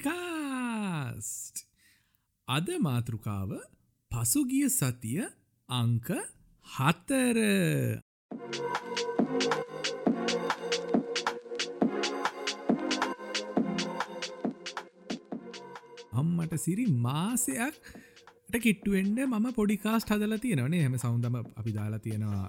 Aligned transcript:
විශ්වය 0.00 0.20
පොඩිකාස්ට් 1.12 1.66
අද 2.48 2.68
මාතෘකාව 2.80 3.50
පසුගිය 4.10 4.68
සතිය 4.68 5.24
අංක 5.68 6.08
හත්තර 6.66 7.38
අම්මට 16.12 16.54
සිරි 16.56 16.86
මාසයක් 16.86 17.74
කිට්ටුවෙන්ඩ 18.50 19.18
මම 19.20 19.52
පොඩිකාස්ට 19.52 20.08
හදල 20.08 20.38
තියෙනවනේ 20.38 20.82
හැම 20.82 20.98
සෞන්දම 20.98 21.36
අපි 21.36 21.72
දාලා 21.72 21.98
තියෙනවා 21.98 22.48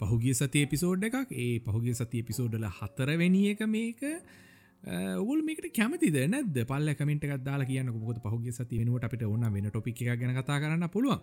පහුගිය 0.00 0.34
සති 0.34 0.62
එපිසෝඩ් 0.62 1.02
එකක්. 1.02 1.32
ඒ 1.32 1.58
පහුගේ 1.60 1.94
සති 1.94 2.18
එපිසෝඩ්ල 2.18 2.66
හතරවැනි 2.72 3.50
එක 3.50 3.60
මේක. 3.68 4.02
ඔගුල් 4.84 5.42
මේකට 5.42 5.68
කැමතිද? 5.74 6.16
නැද 6.30 6.58
පල්ල 6.70 6.94
කමට 6.94 7.38
දාලා 7.44 7.68
කියන්න 7.70 7.92
කොත් 8.06 8.18
පහුගේ 8.24 8.52
සති 8.52 8.78
වෙනුවට 8.80 9.06
අපිට 9.08 9.24
ඔන්න 9.26 9.46
වෙන 9.54 9.70
ටොපික් 9.70 10.02
එක 10.02 10.20
ගැන 10.20 10.34
කතා 10.38 10.60
කරන්න 10.62 10.88
පුළුවන්. 10.88 11.20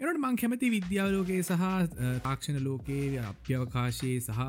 එනට 0.00 0.20
මං 0.20 0.36
කැමති 0.42 0.70
විද්‍යාලෝකයේ 0.76 1.42
සහ 1.42 1.64
තාක්ෂණ 2.26 2.60
ලෝකයේ 2.66 3.18
අභ්‍යවකාශයේ 3.30 4.20
සහ 4.20 4.40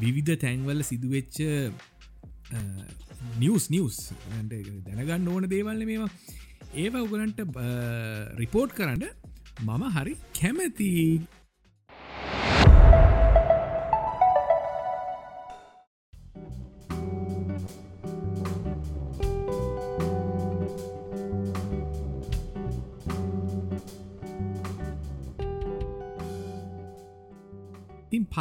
විවිධ 0.00 0.34
තැන්වල 0.44 0.82
සිදුවෙච්ච 0.90 1.36
නිියස් 3.42 3.64
නිියස් 3.74 3.98
දැනගන්න 4.50 5.30
ඕන 5.34 5.48
දේවල්ල 5.52 5.86
මේවා. 5.90 6.10
ඒව 6.82 6.94
උගලන්ට 7.04 7.40
රිපෝට් 8.40 8.74
කරන්න 8.78 9.04
මම 9.66 9.84
හරි 9.96 10.14
කැමති 10.38 10.88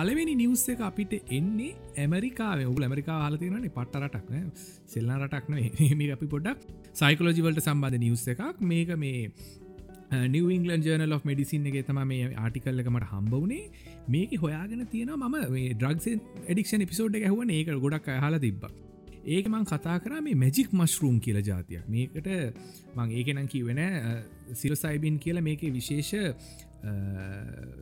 පලවෙනි 0.06 0.34
නිවස් 0.40 0.64
එක 0.72 0.82
අපිට 0.88 1.14
එන්නේ 1.38 1.70
ඇමරිකාව. 2.04 2.60
උ 2.72 2.74
ඇමරිකා 2.88 3.18
හලතිනනේ 3.26 3.72
පට්ට 3.78 4.02
රටක්න 4.02 4.50
සෙල්ලා 4.94 5.18
රටක්න 5.20 5.54
මේ 5.98 6.10
අපි 6.16 6.28
පොඩක් 6.34 6.66
සයිකලෝජිවලට 7.02 7.62
සම්බන්ධ 7.64 8.02
නිවස් 8.04 8.26
එකක්. 8.34 8.60
මේක 8.72 8.92
මේ 9.04 9.22
නිවංගලන් 10.36 10.86
ජර්නල් 10.88 11.16
of 11.18 11.26
මෙඩිසින් 11.30 11.66
එක 11.72 11.78
තම 11.90 12.02
මේ 12.12 12.30
ආටිකල්ල 12.44 12.84
එකමට 12.84 13.08
හම්බවනේ 13.14 13.64
මේක 14.08 14.36
හොයාගෙන 14.44 14.86
තියෙන 14.94 15.14
ම 15.22 15.38
ද්‍රක්ෂ 15.82 16.08
එඩික්ෂන් 16.52 16.86
එපිසෝඩ් 16.88 17.18
එක 17.22 17.26
හුවන 17.32 17.56
ඒක 17.58 17.74
ගොඩක් 17.86 18.12
හලා 18.26 18.44
තිබ්බ. 18.46 18.70
ඒක 19.26 19.50
මං 19.50 19.66
කතා 19.66 19.98
කර 20.00 20.22
මේ 20.22 20.36
මැජික් 20.36 20.70
මශ්රූම් 20.72 21.18
කියල 21.20 21.42
ජාතියක් 21.42 21.88
මේකට 21.88 22.30
මං 22.96 23.12
ඒකනම් 23.12 23.48
කිවෙන 23.48 23.82
සිරසයිබින් 24.54 25.20
කියල 25.20 25.42
මේක 25.42 25.62
විශේෂ 25.72 26.14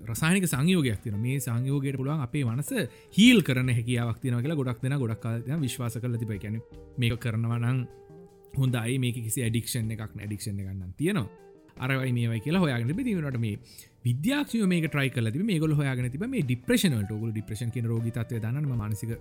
රසානික 0.08 0.48
සංයෝගයක් 0.48 1.02
තින 1.04 1.20
මේ 1.20 1.40
සංයෝගයට 1.40 1.98
පුළුවන් 1.98 2.24
අපේ 2.24 2.44
වනස 2.44 2.72
හීල් 3.18 3.44
කරන 3.44 3.70
හැකියාවක් 3.70 4.22
තින 4.22 4.38
කියලා 4.38 4.56
ගොඩක් 4.56 4.82
දෙෙන 4.82 4.98
ගොඩක් 4.98 5.28
විශ්වාස 5.60 6.00
කල 6.00 6.16
තිබ 6.18 6.32
කැන 6.38 6.62
මේක 6.98 7.20
කරනවනං 7.20 7.86
හොඳයි 8.54 9.00
මේක 9.00 9.18
කිසි 9.18 9.44
ඩික්ෂන් 9.44 9.92
එකක් 9.92 10.16
ඩික්ෂණ 10.18 10.60
ගන්න 10.60 10.94
තියෙනවා. 10.98 11.28
අරවයි 11.78 12.14
මේ 12.14 12.40
කියලා 12.40 12.62
හොයාගෙන 12.62 12.96
පිතිවනට 12.96 13.40
මේ 13.40 13.58
විද්‍යාක්ෂය 14.06 14.62
මේ 14.66 14.82
ට්‍රයි 14.86 15.10
කල 15.10 15.32
ති 15.32 15.44
මේ 15.44 15.60
ගොල 15.60 15.74
හොයාගෙන 15.74 16.12
තිබ 16.12 16.26
මේ 16.26 16.44
ඩිප්‍රේෂනට 16.44 17.12
ගොල 17.14 17.32
ඩිප්‍රේෂන් 17.32 17.72
කියන 17.72 17.86
රෝග 17.86 18.08
තත්වය 18.10 18.40
දන්න 18.40 18.68
මානසික 18.76 19.14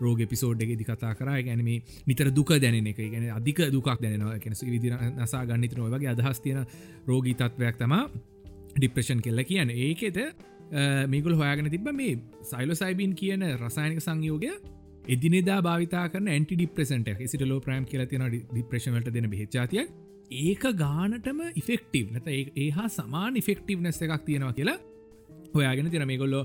රෝග 0.00 0.22
පිසෝඩ් 0.26 0.62
එක 0.62 0.72
කතා 0.82 1.14
කර. 1.14 1.30
ගැනීම 1.42 1.82
නිතර 2.06 2.30
දුක 2.30 2.52
දැන 2.56 2.86
එක. 2.86 2.96
ගැන 2.96 3.28
අධික 3.30 3.60
දුකක් 3.70 3.90
දැනවා 4.00 4.38
කෙනස 4.38 4.64
විදි 4.64 4.92
නසා 4.92 5.44
ගන්නතන 5.44 5.80
ඔයගේ 5.80 6.12
අදහස් 6.14 6.40
තියෙන 6.40 6.64
රෝගී 7.06 7.34
තත්වයක් 7.34 7.76
තමා 7.78 8.04
ඩිප්‍රේෂන් 8.76 9.20
කෙල්ල 9.20 9.44
කියන 9.44 9.70
ඒකෙද 9.70 10.18
මේකුල් 11.08 11.34
හොයාගෙන 11.34 11.70
තිබ 11.70 11.92
මේ 11.92 12.18
සයිලෝ 12.42 12.74
සයිබීන් 12.74 13.14
කියන 13.14 13.44
රසායනික 13.54 14.00
සංයෝගය 14.00 14.52
එදිනෙදා 15.06 15.60
භාවිතා 15.62 16.08
කරන 16.08 16.28
ඇන්ටි 16.28 16.56
ඩිප්‍රසන්ට 16.56 17.08
සිට 17.26 17.42
ලෝ 17.42 17.60
ප්‍රෑම් 17.60 17.84
කියල 17.84 18.04
තින 18.06 18.24
ඩිප්‍රේෂන්ලට 18.28 19.10
දෙන 19.14 19.30
බෙච්චාතිය 19.30 19.84
ඒක 20.30 20.64
ගානටම 20.76 21.40
ඉෆෙක්ටව් 21.54 22.14
නත 22.14 22.28
ඒ 22.56 22.70
හා 22.70 22.88
සමාන 22.90 23.36
ඉෆෙක්ටව් 23.36 23.80
නැස්ස 23.80 24.02
එකක් 24.02 24.24
තියෙනවා 24.26 24.52
කියලා 24.52 24.78
හොයාගෙන 25.54 25.90
තින 25.90 26.04
මේ 26.06 26.18
ගොල්ලෝ 26.18 26.42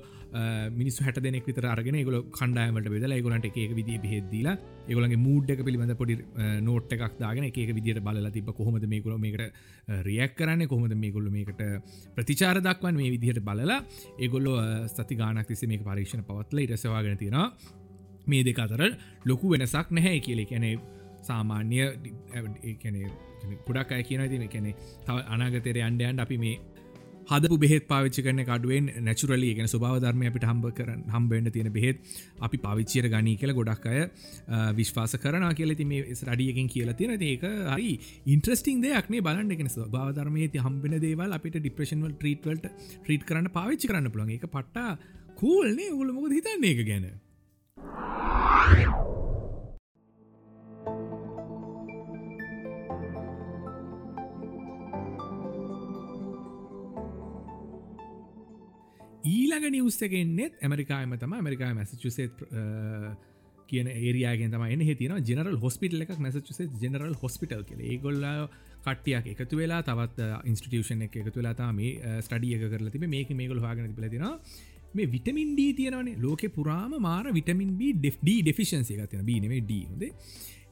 මිනිස් 0.72 1.00
හැට 1.00 1.20
දෙනෙක් 1.22 1.46
විතර 1.46 1.66
අරගෙන 1.66 1.98
ගොල 2.08 2.18
කණ්ඩායමට 2.32 2.88
වෙදලා 2.90 3.20
ගොලන්ට 3.22 3.48
එක 3.50 3.76
විදි 3.80 3.98
බෙදදිලා 4.06 4.56
ඒගොලගේ 4.88 5.20
මූඩ්ඩක 5.26 5.66
පිළිබඳ 5.68 5.96
පොඩි 5.96 6.18
නෝට් 6.62 6.96
එකක් 6.96 7.20
දාගෙන 7.20 7.50
එක 7.50 7.60
විදිට 7.76 8.00
බල 8.00 8.32
තිබ 8.32 8.50
කොහොමද 8.54 8.88
මේකුල 8.88 9.20
මේකට 9.20 9.44
රියක් 10.08 10.34
කරන්න 10.40 10.68
කොහොමද 10.68 10.96
මේගොල්ල 10.96 11.30
මේකට 11.30 11.62
ප්‍රතිචාර 12.16 12.64
දක්වන් 12.64 12.96
මේ 12.96 13.14
විදිහට 13.18 13.44
බලලා 13.44 13.80
ඒගොල්ලො 14.18 14.58
ස්ති 14.88 15.16
ගානක් 15.16 15.48
තිසේ 15.48 15.68
මේ 15.68 15.84
පරීක්ෂණ 15.84 16.24
පවත්ල 16.24 16.66
ඉරසවාගෙන 16.66 17.18
තියෙනවා. 17.18 17.48
මේ 18.26 18.44
දෙක 18.44 18.60
අතර 18.60 18.82
ලොකු 19.26 19.50
වෙනසක් 19.52 19.92
නැහැ 19.92 20.20
කියලෙ. 20.20 20.46
කැනෙ 20.46 20.78
සාමාන්‍ය 21.24 21.82
පුඩක් 23.68 23.98
අය 23.98 24.04
කියන 24.04 24.28
තින 24.34 24.46
කැනෙ 24.50 24.72
තව 25.08 25.18
අනාගතර 25.36 25.80
අන්ඩයන්ට 25.90 26.24
අපි 26.26 26.38
මේ 26.38 26.56
හදපු 27.32 27.58
බෙත් 27.64 27.86
පාවිච්චි 27.88 28.22
කරන 28.26 28.42
කඩුවෙන් 28.50 28.86
නැචුරලි 29.08 29.50
ගෙන 29.58 29.68
ස්වභාව 29.74 29.98
ධර්මය 30.04 30.26
අපිට 30.30 30.46
හම්බ 30.50 30.66
කරන 30.80 31.02
හම්බෙන්ට 31.16 31.54
තියෙන 31.56 31.70
බෙහෙත් 31.78 31.98
අපි 32.48 32.58
පවිච්චියට 32.66 33.08
ගනී 33.14 33.38
කියල 33.42 33.54
ගොඩක් 33.60 33.88
අය 33.92 34.02
විශ්වාස 34.80 35.16
කරන 35.24 35.48
කියලති 35.60 35.86
මේ 35.86 36.18
රඩියකින් 36.32 36.68
කියලා 36.76 36.98
තියෙන 37.00 37.26
ඒක 37.30 37.46
හරි 37.76 37.94
ඉන්ට්‍රස්ටිං 38.36 38.84
දෙයක්නේ 38.86 39.26
බලන්න. 39.28 39.56
එකෙන 39.56 39.72
ස්වභාවධර්මය 39.76 40.50
ති 40.54 40.66
හම්බෙන 40.68 41.00
දේවල් 41.06 41.38
අපිට 41.40 41.58
ඩිප්‍රේෂන්වල් 41.60 42.14
ට්‍රීටවල්ට 42.14 42.70
ට්‍රීට් 43.00 43.28
කරන්න 43.30 43.50
පාවිච්චි 43.58 43.92
කරන්න 43.92 44.14
පුළන් 44.16 44.36
එක 44.38 44.48
පට්ට 44.48 44.78
කූල්නේ 45.42 45.92
උල 46.02 46.14
මොක 46.18 46.30
හිතන්නේ 46.38 46.76
එක 46.76 46.86
ගැන? 46.92 47.06
ඊළඟ 59.26 59.70
නිවස්සගෙන්නෙත් 59.72 60.60
ඇමරිකාම 60.62 61.16
තම 61.18 61.34
ඇමරිකා 61.34 61.72
මැසචුසේත් 61.74 62.44
කියන 63.70 63.88
ඒරයාගෙන් 63.90 64.52
තම 64.52 64.66
එන 64.68 64.82
හිතින 64.82 65.16
ජනරල් 65.22 65.58
හොස්පිටල් 65.58 66.06
එකක් 66.06 66.20
මැසචුසේ 66.20 66.70
ජනරල් 66.82 67.16
හොස්පිටල් 67.16 67.64
කෙ 67.64 67.80
ඒගොල්ල 67.86 68.28
කට්ටියක් 68.84 69.32
එකතු 69.34 69.58
වෙලා 69.58 69.82
තවත් 69.84 70.30
ඉන්ස්ටියෂන 70.46 71.08
එක 71.08 71.18
එකතු 71.18 71.40
වෙලා 71.40 71.72
මේ 71.74 72.20
ස්ටඩිය 72.20 72.56
එක 72.58 72.70
කරල 72.70 72.90
තිබ. 72.90 73.08
මේක 73.08 73.34
මේගොල් 73.34 73.62
හගෙන 73.62 73.96
පිලතින 73.96 74.28
මේ 74.94 75.08
විටමින් 75.08 75.54
ඩී 75.54 75.74
තියෙනවනේ. 75.74 76.20
ලෝක 76.20 76.44
පුරාම 76.52 76.98
මාර 77.00 77.32
විටමින් 77.32 77.78
බ 77.78 77.94
ඩෙෆ්ඩ 77.98 78.30
ඩෙෆිෂන්සිය 78.42 79.00
එක 79.00 79.10
තියෙන 79.10 79.26
බීනේ 79.26 79.62
ඩ 79.62 79.82
හොද 79.90 80.04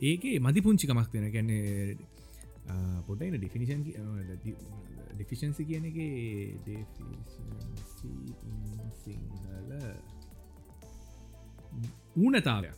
ඒක 0.02 0.24
මදි 0.40 0.62
පුංචිකමක් 0.62 1.08
තියෙන 1.10 1.32
ගැන්නේ 1.32 1.96
පොටයින 3.08 3.36
ඩිෆිනිෂන් 3.36 3.82
ඩිෆිෂන්සි 5.14 5.66
කියන 5.66 5.86
එක 5.86 5.98
සිංහල 9.02 9.72
ඌනතාවයක් 12.18 12.78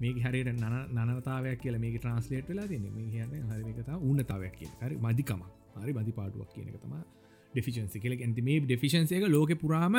මේ 0.00 0.12
හරි 0.20 0.40
නනතාවයක් 0.44 1.58
කියල 1.60 1.78
මේ 1.78 1.96
ට්‍රන්ස්ලේට් 1.96 2.48
වෙලා 2.48 2.68
තින 2.68 2.86
මේ 2.90 3.24
හන 3.24 3.50
හරිකතා 3.50 3.98
ඌනතාවයක් 4.00 4.54
කිය 4.58 4.70
හරි 4.80 4.96
මදිකම. 4.98 5.42
හරි 5.76 5.92
මදි 5.92 6.12
පාටුවක් 6.12 6.50
කියන 6.54 6.68
එක 6.68 6.78
තම 6.78 6.94
ඩිෆිෂන්සි 7.52 8.00
කියල. 8.00 8.16
ඇති 8.16 8.42
මේ 8.42 8.60
ඩිෆිෂන්සේක 8.62 9.28
ලෝක 9.28 9.52
පුරාම 9.56 9.96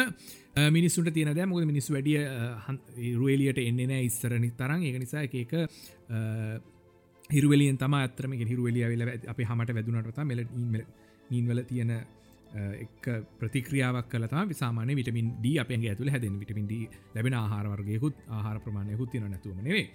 මිනිස්සුට 0.71 1.13
තියන 1.13 1.31
දැ. 1.31 1.45
මොක 1.45 1.65
මිනිස් 1.65 1.89
වැඩිය 1.89 2.19
රුවලියට 3.15 3.59
එන්නන 3.59 3.95
ඉස්සරනි 3.99 4.51
තරන් 4.53 4.83
ඒ 4.83 4.99
නිසා 4.99 5.23
එක 5.23 5.55
හිරුවලින් 7.29 7.77
තම 7.77 7.95
ඇතරම 7.95 8.35
හිරුවලිය 8.43 8.89
වෙල 8.93 9.07
අප 9.27 9.39
හමට 9.43 9.77
වැදුනට 9.77 10.19
මෙල 10.25 10.45
නීන්වල 11.31 11.63
තියෙන 11.63 11.93
එක් 12.53 13.07
ප්‍රතික්‍රියාවක් 13.39 14.09
කලතා 14.09 14.43
විසාමාන 14.45 14.91
විටමින් 14.95 15.31
ඩ 15.37 15.55
අප 15.59 15.71
ඇතුල 15.73 16.09
හැදෙන් 16.09 16.35
විටමින් 16.39 16.67
ඩ 16.67 16.99
ලැබෙන 17.15 17.35
ආහාරවර්ගයකුත් 17.35 18.19
ආහාර 18.29 18.59
ප්‍රමාණයකුත් 18.59 19.11
තින 19.11 19.25
නැතුම 19.27 19.63
නෙවේ 19.63 19.87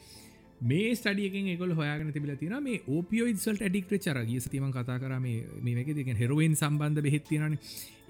මේ 0.62 0.90
ස්ටඩියකින් 0.92 1.48
එකොල් 1.48 1.72
හොයාගෙන 1.72 2.12
තිබල 2.12 2.34
තින 2.36 2.56
මේ 2.60 2.82
ඕපියෝයිසල්ට 2.88 3.62
ඇඩික් 3.62 3.88
චර 3.96 4.20
ගිය 4.24 4.40
සතිම 4.40 4.68
කතා 4.72 4.98
කර 4.98 5.14
මේක 5.20 5.94
දෙක 5.94 6.12
හෙරුවෙන් 6.16 6.54
සම්බන්ධ 6.56 7.02
බෙහෙත්තිනන 7.02 7.58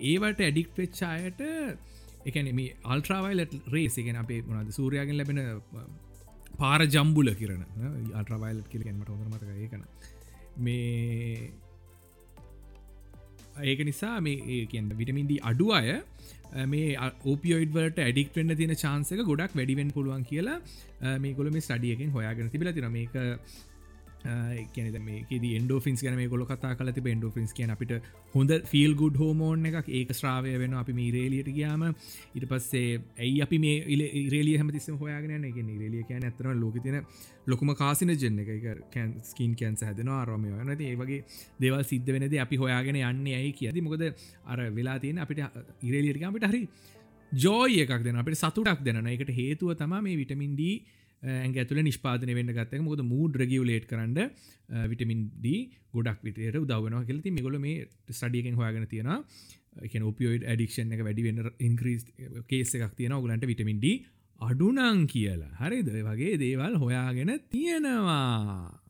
ඒවට 0.07 0.41
ඇඩික් 0.41 0.71
වෙච්චායට 0.75 1.41
එකන 2.27 2.53
මේ 2.55 2.77
අල්ට්‍රවයිලට 2.87 3.55
රේසිගෙන 3.69 4.17
අපේ 4.17 4.43
මොනද 4.45 4.73
සූරයාගෙන් 4.73 5.17
ලැබෙන 5.17 5.41
පාර 6.57 6.81
ජම්බුල 6.89 7.31
කිරන 7.35 7.63
අටරවයිල්ට 8.15 8.69
කියලගෙන්මට 8.69 9.11
හොඳ 9.11 9.29
මතක 9.29 9.51
ඒකන 9.59 9.83
මේ 10.61 11.51
ඒක 13.63 13.85
නිසා 13.85 14.21
මේ 14.21 14.67
කියන්න 14.67 14.91
විටමින්ඩ 14.95 15.33
අඩු 15.43 15.73
අය 15.73 16.01
මේ 16.67 16.97
ඕපියෝයිඩ්වලට 17.25 17.99
ඇඩික්ටෙන්න්න 18.01 18.57
තින 18.57 18.75
චාන්සක 18.77 19.25
ගොඩක් 19.25 19.55
වැඩිවෙන් 19.55 19.91
පුළුවන් 19.91 20.25
කියලා 20.25 20.59
මේ 21.19 21.35
කොළ 21.35 21.51
මේ 21.51 21.61
ස්ටඩියකින් 21.61 22.13
හොයාගෙන 22.13 22.51
තිබල 22.51 22.73
තින 22.73 22.91
මේක 22.91 23.17
කැන 24.23 24.99
මේ 25.03 25.55
ෙන්ඩෝෆින්ස් 25.55 26.03
ගැන 26.03 26.17
මේ 26.17 26.29
ගොල 26.29 26.45
කතා 26.45 26.75
කල 26.75 26.91
ති 26.93 27.03
ෙන්ඩෝෆින්ස් 27.09 27.53
කියන 27.53 27.71
අපිට 27.71 27.93
හොඳ 28.35 28.53
ෆිල් 28.65 28.95
ගුඩ් 28.95 29.17
හෝමෝන් 29.17 29.67
එකක් 29.71 29.89
ඒක 29.91 30.13
ශ්‍රාවය 30.13 30.55
වෙන 30.59 30.75
අපි 30.75 30.93
මේ 30.93 31.11
රේලියට 31.11 31.51
ගයාම. 31.51 31.85
ඉට 32.35 32.47
පස්සේ 32.47 33.01
ඇයි 33.19 33.43
අපි 33.43 33.59
මේ 33.59 33.77
රේලිය 34.29 34.59
හමතිස්සම 34.59 34.99
හොයාගෙන 34.99 35.45
එක 35.45 35.57
රේලිය 35.57 36.05
කියන 36.05 36.25
ඇතරන 36.25 36.61
ලෝක 36.61 36.83
තින 36.83 37.01
ලොකුම 37.47 37.75
කාසින 37.75 38.13
ජන්න 38.15 38.39
එක 38.41 39.25
ස්කින් 39.25 39.55
කැන්ස 39.55 39.83
හැදෙන 39.83 40.09
අරමය 40.11 40.53
නති 40.67 40.91
ඒවගේ 40.91 41.23
දේවල් 41.59 41.83
සිද්ධ 41.85 42.13
වෙනද 42.15 42.39
අපි 42.39 42.57
හොයාගෙන 42.57 43.01
යන්න 43.03 43.27
ඇයි 43.33 43.53
කියති 43.55 43.81
මොකද 43.81 44.07
අර 44.47 44.69
වෙලා 44.73 44.99
තියෙන 44.99 45.19
අපිට 45.19 45.43
ඉරේලියටකමට 45.83 46.47
හරි 46.47 46.63
ජෝය 47.33 47.81
එකක් 47.81 48.03
දෙන 48.03 48.17
අපට 48.17 48.37
සතුටක් 48.37 48.81
දෙන 48.83 49.07
එකට 49.09 49.33
හේතුව 49.33 49.75
තම 49.75 49.99
මේ 50.01 50.17
විටමින්ඩී 50.17 50.77
ඇ 50.77 50.98
ඇතුල 51.23 51.83
නිෂ්පාදන 51.83 52.35
වෙන්න 52.35 52.55
ගත්තක 52.55 52.83
මොද 52.83 53.03
මූඩ් 53.05 53.41
රගියවලේට් 53.43 53.87
කරන්න 53.91 54.31
විටමින් 54.91 55.31
ඩ 55.37 55.57
ගොඩක් 55.93 56.23
විතයට 56.23 56.57
උදවන 56.57 57.07
කෙලති 57.07 57.31
මෙගොල 57.31 57.59
මේ 57.59 57.89
ස්ටඩියකෙන් 58.11 58.55
හොයාගෙන 58.55 58.87
තියෙන 58.87 59.11
එක 59.83 59.95
ඔපියෝයිඩ් 60.03 60.45
ඇඩික්ෂන් 60.45 60.95
එක 60.95 61.03
වැඩි 61.07 61.27
වෙන්න 61.27 61.51
ඉන්ක්‍රීස් 61.61 62.07
කේස 62.47 62.75
එකක් 62.75 62.95
තියෙන 62.97 63.19
ඔගලන්ට 63.19 63.47
විටමින් 63.47 63.83
ඩ 63.83 64.07
අඩුනං 64.41 65.07
කියලා. 65.07 65.55
හරිද? 65.59 65.89
වගේ 66.09 66.39
දේවල් 66.39 66.79
හොයාගෙන 66.79 67.41
තියෙනවා. 67.51 68.81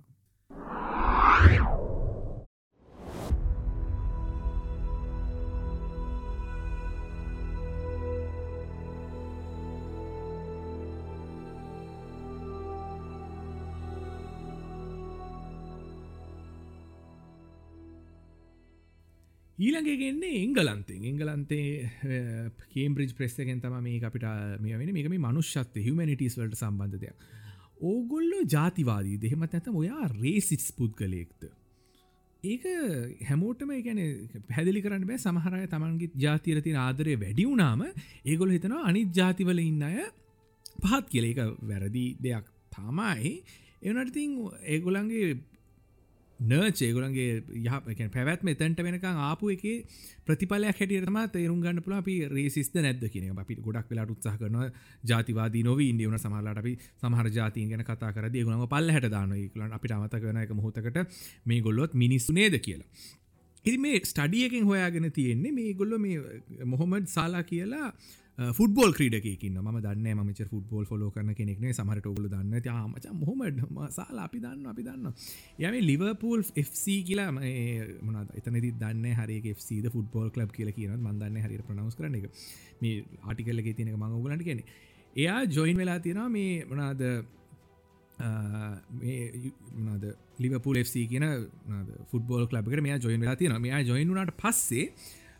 ඊළඟගෙන්නේ 19.59 20.41
එංගලන්තෙන්. 20.45 21.05
එංගලන්තේ 21.11 21.91
කේම්බ්‍රිජ් 22.75 23.15
ප්‍රෙස්සකෙන් 23.19 23.61
තම 23.63 23.77
මේ 23.83 24.01
අපිට 24.09 24.27
මේ 24.63 24.79
වෙන 24.79 24.93
මේක 24.95 25.09
මේ 25.11 25.25
මනුෂ්‍යත්ව 25.27 25.81
හිමනිටස් 25.87 26.39
වලට 26.39 26.61
සම්බන්ධයක් 26.61 27.17
ඕගොල්ලෝ 27.81 28.45
ජාතිවාදී. 28.55 29.19
දෙහෙමත් 29.25 29.55
ඇතම 29.55 29.81
ඔයා 29.83 30.07
රේසිටස් 30.15 30.71
පුද්ගලයෙක්ද? 30.79 31.51
ඒක 32.45 32.65
හැමෝටම 33.29 33.75
ගැන 33.87 34.01
පැදිලි 34.51 34.83
කරන්න 34.85 35.07
බෑ. 35.11 35.19
සමහරය 35.19 35.67
තමන්ගේ 35.67 36.15
ජාතිරතින 36.25 36.79
ආදරය 36.87 37.19
වැඩි 37.25 37.49
වුනාම 37.51 37.83
ඒගොල 38.25 38.55
හිතනවා 38.57 38.87
අනිත් 38.91 39.11
ජාතිවල 39.21 39.59
ඉන්න 39.59 39.83
අය 39.83 40.07
පහත් 40.85 41.07
කියල. 41.11 41.31
එක 41.33 41.39
වැරදි 41.71 42.05
දෙයක් 42.23 42.47
තාමයි. 42.71 43.35
එවනටතින් 43.83 44.31
ඒගොලන්ගේ 44.75 45.39
නර්චේගුලන්ගේ 46.41 47.43
යහ 47.59 48.09
පැවැත්ම 48.09 48.49
තැන්ට 48.53 48.79
වෙනකං 48.79 49.19
ආපු 49.21 49.51
එක 49.51 49.65
ප්‍රතිපලයක් 50.25 50.71
හැටියටම 50.73 51.19
තේරුම් 51.29 51.61
ගන්න 51.61 51.83
පුළ 51.83 51.95
අපි 51.95 52.15
රේසිස්ත 52.29 52.75
නැද 52.77 53.03
කියන 53.09 53.35
අපි 53.35 53.57
ගොඩක් 53.59 53.91
වෙලාට 53.91 54.11
උත්සාහ 54.11 54.37
කරන 54.37 54.71
ජාතිවාදී 55.05 55.65
නොව 55.65 55.83
ඉන්දියවන 55.83 56.15
සමහලාට 56.17 56.61
අපි 56.63 56.75
සමහර 57.03 57.31
ජාතින් 57.31 57.69
ගැන 57.69 57.83
කතා 57.83 58.13
කර 58.13 58.31
දියගුණම 58.31 58.67
පල්ල 58.67 58.91
හට 58.91 59.11
දාන 59.11 59.35
කලන් 59.49 59.73
අපිට 59.73 59.93
අමත 59.93 60.15
කරන 60.17 60.39
එක 60.39 60.53
මොහොතකට 60.53 61.03
මේ 61.45 61.61
ගොල්ලොත් 61.61 61.95
මිනිස්සු 61.95 62.33
නේද 62.33 62.55
කියලා. 62.59 62.87
ඉරි 63.65 63.79
මේ 63.79 64.01
ස්ටඩියකින් 64.03 64.65
හොයාගෙන 64.65 65.11
තියෙන්නේ 65.13 65.53
මේ 65.53 65.75
ගොල්ල 65.75 65.99
මේ 65.99 66.65
මොහොමඩ් 66.67 67.07
සාලා 67.09 67.43
කියලා 67.45 67.91
ෆුටබෝල් 68.39 68.93
ක්‍රීඩකින්න 68.95 69.57
ම 69.59 69.79
දන්න 69.79 70.21
මච 70.23 70.45
ෆුටබෝල් 70.51 70.85
ෆොලෝ 70.87 71.11
කරන 71.11 71.35
කෙනෙක්නේ 71.35 71.73
සමහට 71.73 72.07
ඔගුල 72.07 72.29
දන්න 72.31 72.61
යාමච 72.65 73.07
මොහොමඩ 73.15 73.59
සාලා 73.91 74.27
අපි 74.27 74.43
දන්න 74.45 74.69
අපි 74.73 74.85
දන්න 74.85 75.07
යම 75.61 75.79
ලිවපූල් 75.83 76.45
FC 76.63 76.95
කියලා 77.09 77.33
මනද 77.33 78.39
එතනති 78.41 78.71
දන්න 78.75 79.19
හරි 79.19 79.41
ද 79.81 79.91
ෆුටබෝල් 79.91 80.31
ලබ් 80.37 80.53
කියල 80.53 80.71
කියන 80.73 80.95
මන්දන්න 80.99 81.41
හරි 81.41 81.59
ප්‍රනවස් 81.63 81.99
කරන 81.99 82.15
එක. 82.15 82.31
මේ 82.81 83.03
ආටිකල්ලගේ 83.23 83.75
තියනක 83.75 83.97
මං 83.97 84.15
ඔගලට 84.15 84.45
කියෙන 84.45 84.63
එයා 85.17 85.43
ජොයින් 85.49 85.77
වෙලා 85.77 85.99
තියෙනවා 85.99 86.31
මේ 86.31 86.65
මනාද 86.65 87.03
මනාද 89.77 90.05
ලිවපුල් 90.39 90.79
FC 90.79 91.09
කියන 91.11 91.27
ෆුටබෝල් 92.11 92.47
ලබ්කට 92.49 92.83
මේ 92.83 93.01
ජොයින් 93.01 93.21
වෙලා 93.21 93.37
තියෙන 93.37 93.61
මේ 93.61 93.83
ජොයින්ුනට 93.85 94.37
පස්සේ 94.39 94.93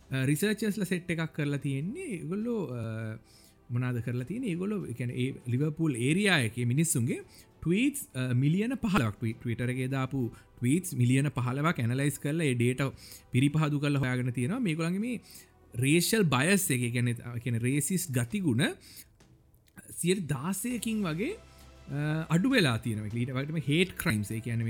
Uh, 0.09 0.25
රිසර්චස්ල 0.25 0.85
සෙට් 0.89 1.11
එකක් 1.13 1.35
කරලා 1.37 1.61
තියෙන්නේ 1.61 2.23
ගොල්ලෝ 2.25 2.61
uh, 2.73 3.13
මනාද 3.71 3.99
කරලා 4.05 4.25
තියෙන 4.25 4.45
ඒගොලො 4.45 4.79
එකැන 4.93 5.11
ඒ 5.13 5.29
ලිවපුල් 5.47 5.97
ඒරයායක 5.99 6.57
මිනිස්සුන්ගේ 6.71 7.19
ටීටස් 7.63 8.07
මිලියන 8.35 8.77
පහලක් 8.85 9.19
ටවිටරගේ 9.19 9.89
දාපු 9.93 10.23
ටීටස් 10.59 10.95
මිලියන 10.95 11.29
පහලවක් 11.31 11.83
ඇනලයිස් 11.85 12.17
කරල 12.23 12.41
ඩේට 12.53 12.83
පිරිපහදු 13.35 13.83
කල 13.83 14.01
හොයාගෙන 14.03 14.33
තියෙනවා. 14.33 14.61
මේගොළන්ගේ 14.61 15.05
මේ 15.05 15.21
රේෂල් 15.75 16.25
බයස් 16.27 16.65
එක 16.71 16.89
ගැන 16.95 17.13
කියන 17.45 17.61
රේසිස් 17.61 18.09
ගතිගුණ 18.11 18.65
සියට 19.93 20.25
දාසයකින් 20.27 21.05
වගේ 21.05 21.37
අඩු 22.29 22.49
වෙලා 22.51 22.77
තියන 22.79 23.01
ඊට 23.01 23.31
වටම 23.31 23.59
හේට 23.65 23.93
ක්‍රයිම්ස් 23.97 24.31
කියන 24.39 24.65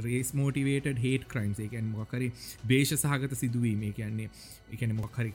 රේස් 0.00 0.32
මෝටිවේට 0.34 0.88
හේට 0.98 1.28
ක්‍රයිම්ස් 1.28 1.60
එකන් 1.60 1.90
මොකරි 1.92 2.30
බේෂ 2.64 2.94
සහගත 2.96 3.36
සිදුවීම 3.36 3.82
කියන්නේ 3.92 4.30
එකන 4.72 4.94
මොක්හරි 4.94 5.32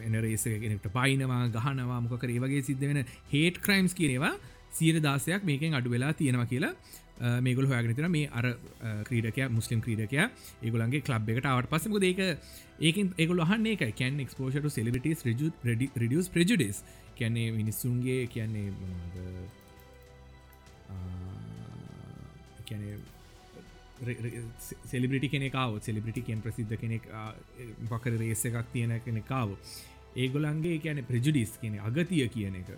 එන 0.00 0.18
රේසගෙනට 0.18 0.88
පයිනවා 0.90 1.42
ගහනවා 1.50 2.00
මොකර 2.02 2.28
ඒවගේ 2.28 2.62
සිද්ධ 2.62 2.84
වෙන 2.84 3.04
හේට 3.30 3.60
ක්‍රයිම්ස් 3.60 3.94
කියනවා 3.94 4.34
සීර 4.72 5.00
දාසයක් 5.00 5.44
මේකෙන් 5.44 5.74
අඩු 5.74 5.90
වෙලා 5.90 6.12
තියෙනවා 6.14 6.46
කියලා 6.46 7.40
මේගුල 7.40 7.66
හොයාගනතින 7.66 8.08
මේ 8.10 8.30
අර 8.32 8.46
ක්‍රීඩකය 9.04 9.48
මුස්ලිම් 9.50 9.80
ක්‍රීඩකය 9.80 10.22
ඒගුලන්ගේ 10.62 11.02
කලබ් 11.02 11.28
එකට 11.30 11.46
අවට 11.46 11.68
පසම 11.70 11.98
ඒක 12.02 12.22
ඒකින් 12.80 13.12
ඒගුල 13.16 13.44
හන්නේ 13.44 13.76
එක 13.78 13.92
කැන් 13.94 14.16
එක්ස්පෝෂට 14.20 14.70
සෙලිටිස් 14.70 15.26
රජ 15.26 15.52
රඩියස් 15.96 16.30
ප්‍රජඩස් 16.30 16.80
කියන්නේ 17.14 17.52
මිනිස්සුන්ගේ 17.52 18.18
කියන්නේ 18.28 18.72
කැන 18.72 19.63
සෙලිබිටි 24.92 25.28
කෙනෙකාව 25.34 25.78
සෙලිබිටි 25.86 26.22
කියෙන් 26.22 26.40
ප්‍රසිද්ධ 26.46 26.74
කෙනෙක් 26.82 27.04
පකර 27.90 28.16
රේස 28.22 28.44
එකක් 28.50 28.72
තියෙන 28.72 28.96
කෙනෙකාව 29.06 29.54
ඒගොලන්ගේ 30.16 30.78
කියන 30.78 31.04
ප්‍රජුඩිස් 31.10 31.54
කියන 31.60 31.78
අගතිය 31.80 32.26
කියන 32.34 32.56
එක. 32.62 32.68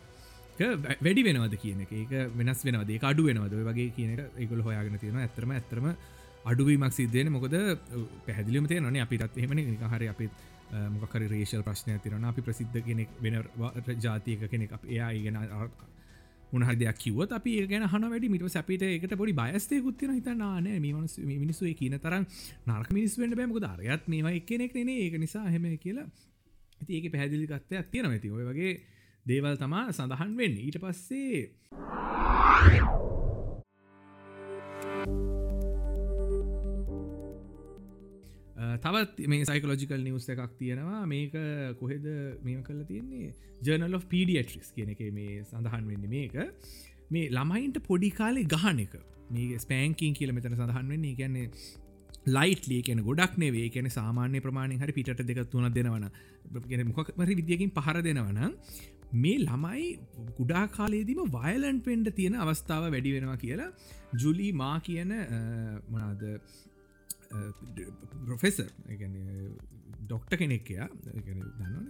වැඩි 1.03 1.23
වෙනවද 1.29 1.57
කියන 1.63 1.81
එක? 1.85 1.93
ඒක 1.93 2.13
වෙනස් 2.37 2.61
වෙනවද? 2.67 2.91
ඒ 2.91 3.01
අඩු 3.13 3.27
වෙනවද? 3.29 3.57
වගේ 3.71 3.91
කියන 3.97 4.13
ඒගොල 4.19 4.63
හොයාගෙන 4.69 4.99
තියෙන 4.99 5.19
ඇතරම 5.25 5.57
ඇතරම 5.59 5.89
අඩුවීමක් 6.47 6.95
සිද්ධයන 6.99 7.33
මොකද 7.33 7.57
පැහදිලිම 8.27 8.69
තේ 8.71 8.81
නොනේ 8.81 9.03
අපිටත් 9.07 9.39
එහෙමන 9.39 9.61
හරි 9.93 10.09
අපිත් 10.09 10.45
මොකර 10.95 11.23
රේෂල් 11.33 11.63
ප්‍රශ්නය 11.67 11.99
තිරන 12.05 12.25
අපි 12.25 12.43
ප්‍රසිද්ධ 12.43 12.79
කෙනෙක් 12.87 13.11
වෙන 13.21 13.37
ජාතියක 14.05 14.47
කෙනෙක් 14.51 14.73
එයා 14.87 15.11
ඉගෙන 15.13 15.37
උනහදයක් 16.53 16.99
කිවත් 16.99 17.33
අපි 17.33 17.67
ගැන 17.67 17.88
හන 17.93 18.11
වැඩි. 18.12 18.29
මිට 18.29 18.53
සැපිට 18.57 18.83
එකට 18.83 19.17
පොඩි 19.17 19.33
බයස්තය 19.41 19.81
ගුත්තින 19.83 20.15
හිතනාන 20.15 20.69
මනස් 20.81 21.19
මිනිස්සු 21.25 21.75
කියන 21.75 21.99
තරම් 21.99 22.25
නර්ක 22.67 22.93
මිනිස් 22.93 23.19
වන්න 23.19 23.37
බෑමක 23.38 23.61
දරයත් 23.67 24.09
මේවා 24.09 24.35
එකනෙක් 24.41 24.75
නේ 24.75 24.99
ඒක 25.07 25.19
නිසා 25.19 25.49
හෙම 25.49 25.65
කියලා 25.79 26.07
ඇති 26.81 26.97
ඒක 26.97 27.12
පැහැදිලි 27.12 27.47
ගත්තයක් 27.47 27.91
තියෙන 27.91 28.11
ඇති 28.11 28.31
ඔය 28.31 28.45
වගේ 28.50 28.81
දේවල් 29.26 29.57
තමා 29.57 29.93
සඳහන් 29.93 30.37
වෙන්න. 30.38 30.57
ඊට 30.67 30.79
පස්සේ 30.83 33.06
තවත් 38.78 39.28
මේ 39.28 39.45
සයිකලෝජිකල් 39.45 40.02
නිවස් 40.02 40.28
එකක් 40.35 40.52
තියෙනවා. 40.59 41.02
මේක 41.06 41.35
කොහෙද 41.80 42.06
මේම 42.42 42.62
කල 42.62 42.83
තියන්නේ? 42.90 43.33
ජර්නල් 43.62 43.95
of 43.95 44.06
පඩියට්‍රිස් 44.06 44.71
කියන 44.76 44.92
එක 44.95 45.02
මේ 45.12 45.42
සඳහන් 45.45 45.90
වෙන්න 45.92 46.06
මේක. 46.09 46.37
මේ 47.11 47.30
ළමයින්ට 47.30 47.83
පොඩි 47.88 48.12
කාලේ 48.21 48.47
ගහන 48.47 48.85
එක. 48.87 48.95
මේ 49.30 49.59
ස්පෑන්කින් 49.59 50.14
කියල 50.14 50.33
මෙතන 50.33 50.56
සඳහන් 50.56 50.95
වෙන්නේ. 50.95 51.14
ගැන්නේ 51.14 51.50
ලයිට්ලි 52.28 52.83
කියන 52.83 53.02
ගොඩක් 53.02 53.35
නෙවේ 53.38 53.68
කියන 53.71 53.88
සාමාන්‍ය 53.90 54.40
ප්‍රමාණය 54.40 54.78
හරි 54.78 54.92
පිට 54.92 55.23
දෙක 55.23 55.40
තුන 55.50 55.68
දෙනවන 55.71 56.06
මොකමරි 56.90 57.37
විදිියකින් 57.40 57.71
පහර 57.71 58.02
දෙනවන 58.02 58.40
මේ 59.14 59.38
ළමයි 59.40 59.85
ගුඩා 60.38 60.64
කාලේදීම 60.68 61.21
වයලන්ට 61.37 61.85
පෙන්ඩ 61.85 62.11
තියෙන 62.16 62.35
අවස්ථාව 62.37 62.88
වැඩි 62.88 63.14
වෙනවා 63.16 63.37
කියලා 63.37 63.71
ජුලි 64.14 64.49
මා 64.52 64.76
කියන 64.80 65.12
මනාද 65.88 66.25
ප්‍රොෆෙසර් 68.26 68.71
ඩොක්ට 70.02 70.37
කෙනෙක්කයා 70.37 70.88
දන්න 71.07 71.87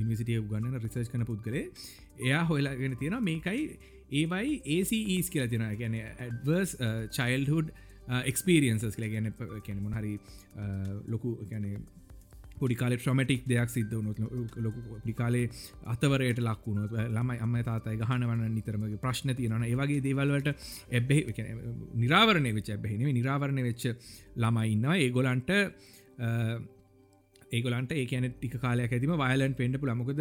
ඉනිසිටිය 0.00 0.40
ගන්න 0.44 0.78
රිසර්ච් 0.78 1.12
කන 1.12 1.24
පුද්ගලේ 1.24 1.64
එයා 2.20 2.44
හොයලාගෙන 2.44 2.96
තියෙන 2.96 3.18
මේකයි 3.22 3.66
ඒවයි 4.12 4.56
ඒස් 5.08 5.30
කියලා 5.30 5.48
තිෙන 5.48 5.68
ගැන 5.76 6.00
ඇඩවර්ස් 6.00 6.74
චයිල්හුඩ් 7.10 7.72
එක්ස්පිරියන්සස් 8.24 8.96
කියල. 8.96 9.08
ගැන 9.08 9.32
කැන 9.62 9.82
මොහරි 9.82 10.14
ලොකු 11.06 11.36
ගැන 11.50 11.66
පොඩිකාල 12.60 12.96
ට්‍රමටික් 12.96 13.42
දෙයක් 13.46 13.70
සිද්ධ 13.70 13.94
වුණොත් 13.94 14.56
ලොකු 14.58 14.84
පොඩිකාලේ 14.86 15.44
අතවරයට 15.86 16.40
ලක්වුණොත් 16.40 16.96
ළමයි 17.08 17.38
අම්ම 17.40 17.58
තාතයි 17.64 17.98
ගහනවන්න 18.02 18.54
නිතරමගේ 18.54 19.02
ප්‍රශ්න 19.04 19.34
තියෙනන 19.34 19.64
ඒවගේ 19.64 20.00
දේවල්වට 20.00 20.48
එබ්බෙ 20.92 21.18
නිරාවරණය 21.96 22.54
වෙච් 22.54 22.72
ඇබෙහිනේ 22.74 23.12
නිරාවරණය 23.12 23.62
වෙච්ච 23.62 23.84
ළමයි 24.36 24.72
ඉන්නවා. 24.72 24.96
ඒගොලන්ට 24.98 25.50
ඒගොලන්ට 27.52 27.92
ඒකන 27.94 28.26
ටික 28.30 28.56
කාලයක් 28.60 28.92
ඇතිම 28.92 29.14
වයලන් 29.16 29.54
පෙන්ඩපු 29.54 29.88
ලමකොද 29.88 30.20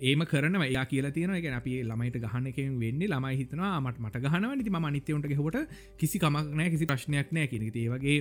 ඒම 0.00 0.22
කරන 0.24 0.54
යා 0.66 0.84
කියලා 0.84 1.10
තියෙන 1.10 1.32
එක 1.32 1.46
අපි 1.52 1.72
ළමයිට 1.82 2.18
ගහන 2.18 2.46
එකෙන් 2.46 2.78
වෙන්නේ. 2.78 3.08
ළමයි 3.08 3.36
හිතනවා 3.36 3.80
මට 3.80 3.98
මට 3.98 4.20
ගහනව 4.20 4.52
නති 4.54 4.70
ම 4.70 4.86
නිතයවන්ට 4.90 5.34
හොට 5.36 5.58
කිසි 5.96 6.18
කමක්නෑ 6.18 6.70
කිසි 6.70 6.86
ප්‍රශ්නයක් 6.86 7.32
නෑ 7.32 7.46
කියෙනෙ 7.46 7.70
ඒවගේ 7.74 8.18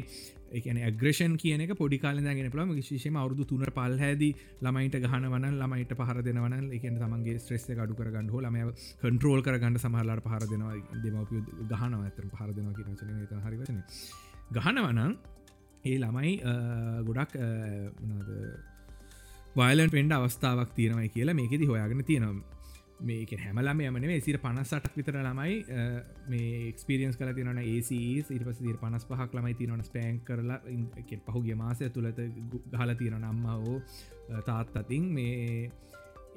එකන 0.51 0.79
ඇග්‍රෂන් 0.79 1.37
කියන 1.37 1.65
පොඩි 1.75 1.99
කාලගෙන 1.99 2.51
පලම 2.51 2.73
විශේෂම 2.73 3.17
අවුදු 3.17 3.45
තුන 3.45 3.65
පල් 3.69 3.97
හැද 3.97 4.23
ළමයිට 4.61 4.97
ගහනවන 4.99 5.47
ළමයිට 5.53 5.93
පහර 5.93 6.21
දෙනවන 6.23 6.57
එකන 6.71 6.97
තමන්ගේ 6.97 7.39
ස්ට්‍රෙස්ස 7.39 7.69
අඩු 7.77 7.93
කරගන්න 7.93 8.29
හෝ 8.29 8.41
ළම 8.41 8.73
කන්ට්‍රෝල් 9.01 9.41
කරගන්න 9.41 9.77
සමහලාට 9.77 10.23
පහර 10.23 10.47
දෙනවා. 10.47 10.75
දෙමපිය 10.97 11.41
ගහනව 11.67 12.01
ඇතර 12.01 12.25
පහර 12.29 12.53
දෙනවා 12.53 12.73
කියන 12.73 12.95
වචන 12.95 13.43
හරිවචන 13.43 13.83
ගහනවනං 14.53 15.13
ඒ 15.83 15.97
ළමයි 15.97 16.33
ගොඩක් 17.05 17.37
වයිලන් 19.57 19.89
පෙන්ඩ 19.89 20.11
අවස්ථාවක් 20.13 20.71
තියෙනවයි 20.75 21.09
කියලා 21.09 21.35
මේකෙති 21.35 21.65
හොයාගෙන 21.65 22.05
තියෙනවා. 22.05 22.57
මේක 22.99 23.31
හැමලම 23.37 23.81
යමනේ 23.81 24.19
සිර 24.21 24.37
පනස්සටක් 24.37 24.95
විතර 24.97 25.17
ළමයි 25.17 25.55
මේ 26.29 26.61
එක්ස්පිරියන්ස් 26.67 27.17
කල 27.17 27.33
තියන 27.37 27.59
ඒස 27.63 27.91
ඉරිපස 27.91 28.61
දිර 28.61 28.77
පනස් 28.77 29.05
පහක් 29.05 29.37
ළමයි 29.37 29.57
තියනවන 29.59 29.83
ස්පෑන් 29.83 30.21
කරලා 30.27 30.59
පහුගේ 31.27 31.55
මාසය 31.55 31.89
තුළත 31.89 32.21
ගහල 32.71 32.93
තියෙන 33.01 33.19
නම්ම 33.21 33.45
හෝ 33.57 33.81
තාත් 34.45 34.77
අතින් 34.77 35.11
මේ 35.13 35.71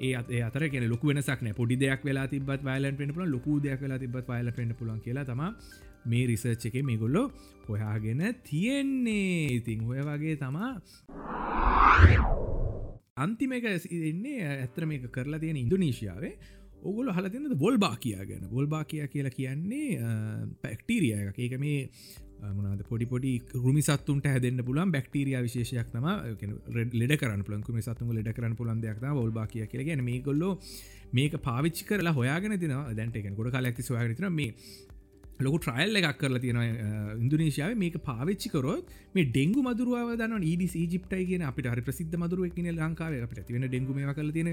ඒ 0.01 0.41
අතර 0.43 0.67
කියෙන 0.69 0.89
ලොක 0.89 1.03
වෙනසක්න 1.03 1.53
පොඩි 1.53 1.77
දෙයක් 1.77 2.05
වෙලා 2.05 2.27
තිබත් 2.27 2.61
වයිලන් 2.63 2.95
පෙන්න්න 2.95 3.15
පුල 3.15 3.25
ලොකු 3.27 3.57
දෙයක් 3.59 3.81
වෙලා 3.81 3.99
තිබත් 3.99 4.27
වයිල 4.27 4.51
පෙන්න්න 4.51 4.75
පුලන් 4.75 5.01
කියලා 5.01 5.25
තම 5.25 5.41
මේ 6.05 6.27
රිසර්ච් 6.27 6.69
එක 6.69 6.77
මේ 6.83 6.97
ගොල්ලො 6.97 7.23
හොයාගෙන 7.67 8.21
තියෙන්නේ. 8.43 9.47
ඉතින් 9.57 9.83
හොය 9.83 10.01
වගේ 10.03 10.35
තමා 10.37 10.73
අන්තිම 13.17 13.51
එක 13.51 13.65
එන්නේ 13.91 14.47
ඇත්තර 14.47 14.85
මේක 14.85 15.11
කරලා 15.11 15.39
තියෙන 15.39 15.57
ඉන්දුනීශයාවේ 15.57 16.33
ඔගොල 16.83 17.11
හලතිනද 17.11 17.55
බොල්බා 17.57 17.95
කියා 17.97 18.25
ගැන. 18.25 18.47
බොල්බා 18.49 18.83
කියා 18.85 19.07
කියලා 19.07 19.31
කියන්නේ 19.31 19.97
පැක්ටීරිය 20.61 21.13
එක 21.27 21.39
ඒක 21.39 21.57
මේ 21.59 21.89
මනද 22.41 22.85
පොඩි 22.87 23.05
පොඩි 23.05 23.33
රුමි 23.55 23.83
සත්තුන්ට 23.83 24.25
හැදන්න 24.25 24.63
පුලන් 24.63 24.93
බක්ටීරිය 24.95 25.41
විශේෂයක් 25.41 25.91
තම 25.91 26.07
ලෙඩ 26.93 27.15
කරන 27.17 27.43
පුලන්කුම 27.43 27.81
සත්තුම 27.81 28.15
ලෙඩ 28.15 28.31
කරන 28.31 28.55
පුලන් 28.55 28.79
දෙයක් 28.79 29.03
බොල්බා 29.11 29.45
කිය 29.47 29.67
කියලා 29.67 29.89
ගැන 29.89 30.05
මේ 30.05 30.21
ගොල්ලෝ 30.21 30.53
මේක 31.13 31.35
පාවිච්චි 31.41 31.85
කරලා 31.85 32.13
හොයාගෙන 32.13 32.57
තින 32.59 32.73
දැන්ට 32.95 33.19
එක 33.19 33.29
ගොඩ 33.35 33.51
කාලක්ති 33.51 33.83
සොයාගතන 33.83 34.31
මේ 34.31 34.55
ලොක 35.41 35.57
ට්‍රයිල් 35.59 35.99
එකක් 35.99 36.17
කරලා 36.19 36.41
තියෙන 36.43 36.59
ඉන්දුනේශාව 37.17 37.75
මේක 37.77 37.97
පාවිච්චිකරොත් 38.03 38.95
මේ 39.15 39.27
ඩෙංගු 39.27 39.61
මදුරුව 39.61 40.15
දන 40.21 40.43
ඊඩිස් 40.43 40.75
ජිප්ටයි 40.85 41.27
කියන 41.29 41.43
අපිට 41.43 41.69
හරි 41.73 41.83
ප්‍රසිද්ධ 41.83 42.17
මදුරුව 42.17 42.55
කියන 42.55 42.71
ලංකාව. 42.73 43.13
අපිට 43.19 43.47
තිවෙන 43.47 43.67
ඩෙංගුම 43.67 44.01
කල 44.13 44.31
තියෙන 44.31 44.49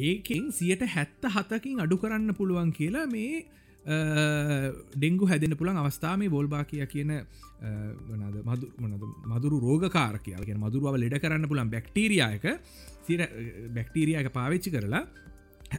ඒකෙන් 0.00 0.50
සියට 0.52 0.82
හැත්ත 0.88 1.22
හතකින් 1.28 1.80
අඩු 1.80 1.96
කරන්න 1.98 2.34
පුළුවන් 2.34 2.72
කියලා 2.72 3.06
මේ 3.08 3.44
ඩෙංගු 4.94 5.26
හැදෙන 5.26 5.56
පුළන් 5.56 5.78
අවස්ථා 5.78 6.16
මේ 6.16 6.28
බොල්බා 6.28 6.64
කිය 6.64 6.84
කියන 6.86 7.12
මදුරු 9.26 9.60
රෝගකාරකයාව 9.60 10.44
කියෙන 10.44 10.60
මදුරුව 10.60 10.96
ලෙඩ 10.96 11.16
කරන්න 11.18 11.48
පුළන් 11.48 11.70
බැක්ටීරියයක 11.70 12.44
සිර 13.06 13.20
බැක්ටීරියක 13.74 14.28
පාවිච්චි 14.32 14.70
කරලා 14.70 15.02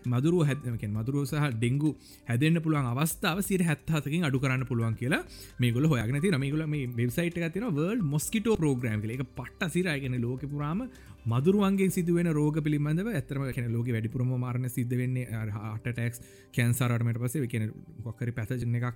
මදුරුව 0.06 0.46
හැදමකෙන් 0.46 0.92
මදුරුව 0.92 1.26
සහ 1.26 1.50
ඩෙංගු 1.54 1.92
හැදන්න 2.28 2.62
පුළුවන් 2.62 2.90
අවස්ථාව 2.94 3.42
සිර 3.42 3.62
හැත්තහතකින් 3.62 4.26
අඩු 4.26 4.40
කරන්න 4.40 4.66
පුළුවන් 4.66 4.96
කියලා 4.96 5.22
මේගොල 5.60 5.86
හොයගෙන 5.86 6.22
ති 6.22 6.32
මේගොල 6.38 6.66
මේ 6.68 6.88
වෙබ්සයිට් 6.94 7.40
තින 7.50 7.68
වර්ල් 7.70 8.02
මොස්කිටෝ 8.06 8.56
ප්‍රෝග්‍රම් 8.56 9.06
එක 9.10 9.24
පට්ට 9.32 9.72
සිරයගෙන 9.72 10.18
ලෝක 10.22 10.44
පුරාම 10.46 10.82
මදුරුවන්ගේ 11.26 11.90
සිදුවෙන 11.90 12.30
රෝග 12.32 12.58
පිළිබඳව 12.60 13.10
ඇතරම 13.12 13.44
කෙන 13.52 13.72
ලෝක 13.72 13.88
වැඩිපුරම 13.88 14.32
මාරණ 14.38 14.70
සිද්ධ 14.70 14.96
වෙන්නේ 14.96 15.26
හටටෙක්ස් 15.50 16.22
කැන්සාරටමට 16.54 17.20
පසේ 17.20 17.48
කෙන 17.48 17.66
කොක්කරි 18.04 18.32
පැතජන 18.32 18.80
එකක් 18.80 18.88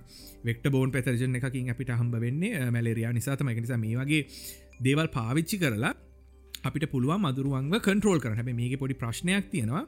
වෙක්ට 0.44 0.70
බෝන් 0.70 0.90
පැතරජන 0.90 1.36
එකකින් 1.36 1.70
අපිට 1.70 1.92
හම්බ 1.92 2.20
වෙන්නේ 2.20 2.70
මැලරයා 2.70 3.12
නිසාතම 3.12 3.48
එක 3.48 3.60
නිසා 3.60 3.78
මේ 3.78 3.96
වගේ 3.96 4.22
දේවල් 4.80 5.08
පාවිච්චි 5.10 5.58
කරලා 5.58 5.94
අපිට 6.64 6.86
පුළුවන් 6.90 7.20
මදුරුවන්ව 7.26 7.76
කන්ට්‍රෝල් 7.80 8.22
කරන 8.22 8.38
හැබ 8.38 8.50
මේක 8.60 8.78
පොඩි 8.78 9.00
ප්‍රශ්නයක් 9.02 9.50
තියෙනවා. 9.52 9.84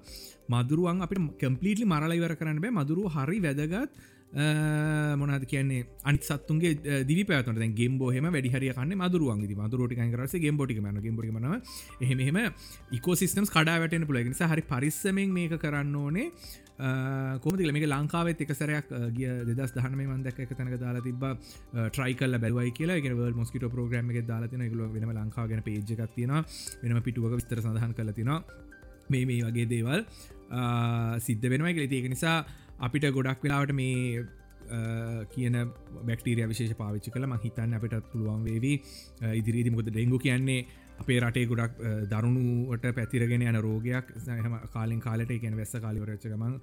මදුරුවන් 0.49 1.01
අපිට 1.03 1.25
කම්පලිටලි 1.41 1.87
මරලයිවර 1.87 2.37
කරන්න 2.41 2.61
බෑ. 2.65 2.77
මදුරුව 2.81 3.17
හරි 3.17 3.41
වැදගත් 3.47 3.91
මොනද 4.33 5.47
කියන්නේ 5.47 5.87
අනි 6.05 6.19
සත්තුන්ගේ 6.21 7.05
දිවි 7.05 7.25
පැවතට 7.25 7.63
ගෙම්බෝහෙම 7.75 8.27
වැඩිහරිය 8.27 8.73
කන්න 8.75 8.99
මදුරුවන් 8.99 9.47
ති 9.47 9.55
මදුරට 9.55 9.95
කරස 10.15 10.35
ගෙම්බොටි 10.37 10.81
මන 10.81 11.01
ගෙම්බොටි 11.01 11.33
මන 11.33 11.61
එහෙම 12.03 12.39
ඉකෝසිස්ටම්ස් 12.93 13.51
කඩා 13.51 13.79
වැටෙන 13.79 14.07
පුලගෙන 14.07 14.35
හරි 14.35 14.63
පරිස්සමෙන් 14.63 15.33
මේක 15.33 15.57
කරන්න 15.57 15.95
ඕනේ. 15.95 16.31
කොමතිල 16.79 17.73
මේක 17.73 17.87
ලංකාවත් 17.89 18.41
එක 18.41 18.53
සරයක් 18.53 18.93
ගිය 19.17 19.29
දෙදස් 19.49 19.73
දහනම 19.73 20.03
මන්දක් 20.07 20.45
එක 20.45 20.53
තැනක 20.53 20.77
දාලා 20.77 21.01
තිබ 21.01 21.25
ට්‍රයිකල් 21.89 22.39
බැලවයි 22.39 22.73
කියලා. 22.79 23.01
ගෙනවල් 23.01 23.35
මොස්කිට 23.35 23.65
ප්‍රෝග්‍රම 23.73 24.11
එක 24.13 24.27
දාලතින 24.27 24.67
ගල 24.69 24.83
වෙනම 24.93 25.13
ලංකාගෙන 25.13 25.63
පේජ්ජක් 25.63 26.03
තියෙන 26.15 26.35
වෙනම 26.83 27.03
පිටුවක 27.03 27.37
විස්තර 27.39 27.63
සඳහන් 27.63 27.95
කල 27.95 28.13
තින 28.13 28.33
මේ 29.11 29.25
මේ 29.25 29.43
වගේ 29.43 29.67
දේවල් 29.67 30.05
සිද්ධ 31.21 31.47
වෙනවා 31.49 31.73
එක 31.73 31.93
ඒක 31.93 32.09
නිසා 32.11 32.39
අපිට 32.81 33.09
ගොඩක් 33.11 33.45
වෙලාවට 33.45 33.73
මේ 33.73 34.27
කියන 35.31 35.57
බක්ටීරිය 36.03 36.49
විශේෂ 36.49 36.75
පාවිච්චි 36.77 37.11
කළ 37.11 37.29
මහිතන්න 37.29 37.75
අපිටත් 37.75 38.11
පුළුවන් 38.13 38.43
වේවී. 38.45 38.77
ඉදිරිදි 39.35 39.71
මොකද 39.71 39.91
ඩෙංගු 39.91 40.19
කියන්නේ 40.19 40.61
අපේ 40.99 41.19
රටේ 41.21 41.47
ගොඩක් 41.47 41.81
දරුණුවට 42.11 42.87
පැතිරගෙන 42.93 43.43
යන 43.43 43.59
රෝගයක්. 43.61 44.13
සහම 44.19 44.55
කාලින් 44.73 45.01
කාලට 45.01 45.31
එකන 45.31 45.57
වැස්ස 45.57 45.77
කාලිවරච්චකමන් 45.79 46.55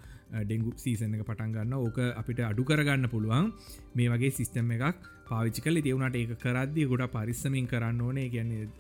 ඩෙංගු 0.44 0.78
සීසන 0.78 1.16
එක 1.16 1.26
පටන් 1.26 1.52
ගන්න 1.54 1.76
ඕක 1.80 2.00
අපිට 2.14 2.40
අඩු 2.44 2.64
කරගන්න 2.64 3.10
පුළුවන්. 3.10 3.52
මේ 3.96 4.10
වගේ 4.10 4.32
සිිස්ටම් 4.32 4.72
එකක් 4.72 5.12
පාවිච්චි 5.26 5.62
කල 5.62 5.82
තිවුණට 5.82 6.16
ඒක 6.16 6.40
කරද්දි 6.40 6.88
ගොඩ 6.88 7.06
පරිස්සමින් 7.10 7.68
කරන්න 7.68 8.02
ඕනේ. 8.02 8.30
කියන්නේ 8.30 8.72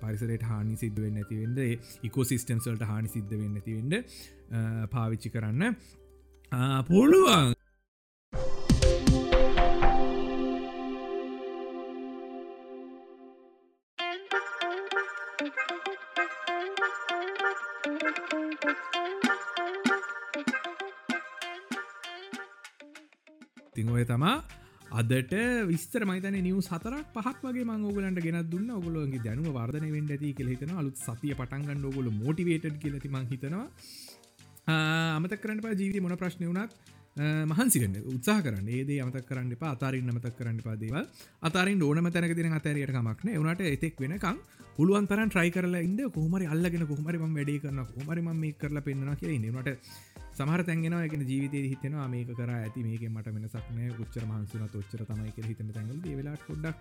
පරිසරට 0.00 0.44
හානි 0.44 0.76
සිද්ධුවෙන් 0.76 1.14
නැතිවෙන්ද 1.14 1.58
ඉකෝ 2.02 2.24
සිිස්ටම්සල්ට 2.24 2.84
හානි 2.84 3.08
සිද්ධ 3.08 3.34
වෙන්න 3.34 3.54
නැතිවෙන්ඩ 3.54 3.96
පාවිච්චි 4.90 5.30
කරන්න. 5.30 5.74
පුළුවන්. 6.86 7.59
ඔය 23.72 24.04
තමා 24.04 24.42
අදට 24.92 25.32
විස්තර 25.70 26.02
මතන 26.04 26.36
නිවස් 26.42 26.68
හතරක් 26.72 27.06
පහක් 27.14 27.38
වගේ 27.44 27.64
මංගෝගලන්ට 27.64 28.20
ගෙන 28.24 28.38
දුන්න. 28.50 28.70
ඔගොලොගේ 28.70 29.22
දැනුම 29.22 29.54
වර්ධන 29.54 29.92
වෙන්ඩ 29.94 30.10
ඇති 30.10 30.34
කෙහෙතන 30.34 30.72
අලුත් 30.74 30.96
සතිය 30.98 31.34
පටන්ගන්න 31.38 31.84
ඔගොල 31.90 32.10
මෝටිවේටඩ් 32.12 32.80
කියලති 32.82 33.08
මං 33.08 33.28
හිතනවා. 33.30 33.66
අමතක් 35.16 35.40
කරන්න 35.42 35.62
පා 35.62 35.78
ජීවිත 35.80 36.02
මොන 36.02 36.16
ප්‍රශ්නය 36.18 36.48
වුණත් 36.50 36.74
මහන්සිකන්න 37.52 37.94
උත්සා 38.14 38.42
කරන්න. 38.42 38.66
ඒදේ 38.68 38.98
අමතක් 39.04 39.28
කරන්න 39.30 39.54
පා 39.62 39.70
අතාරින් 39.76 40.10
අමතක් 40.10 40.34
කරන්න 40.38 40.58
පාදේව 40.66 40.96
අතාරින් 41.42 41.86
ඕනම 41.88 42.10
තැනක 42.10 42.34
දෙන 42.34 42.58
අතරයට 42.58 42.98
මක්න 43.02 43.28
එවනට 43.36 43.62
එතෙක් 43.76 44.02
වෙනකම් 44.02 44.42
පුළුවන් 44.80 45.06
තරන් 45.06 45.28
ට්‍රයි 45.28 45.50
කරලා 45.50 45.82
ඉද 45.82 45.98
කොහමරි 46.10 46.46
අල්ලගෙන 46.46 46.84
කොහමරිම 46.86 47.24
වැඩේ 47.30 47.60
කරන්න 47.60 47.88
කොමරිම 47.90 48.28
මේ 48.36 48.52
කරලා 48.54 48.82
පෙන්න්න 48.82 49.10
කිය 49.16 49.36
නට 49.40 49.74
සමහර 50.32 50.62
තැන්ගෙන 50.64 50.96
එක 50.98 51.16
ජීවිත 51.22 51.56
හිතෙනවා 51.66 52.06
මේක 52.08 52.30
කර 52.32 52.52
ඇති 52.52 52.84
මේක 52.84 53.02
මට 53.06 53.34
වෙනසක්නය 53.34 53.90
උච්චර 53.98 54.24
මහන්සුන 54.24 54.64
තොච්චර 54.72 55.02
තමයි 55.04 55.32
කිය 55.32 55.48
හිතන 55.48 55.72
තැඟල 55.72 56.00
වෙලාට 56.12 56.46
කොඩක් 56.46 56.76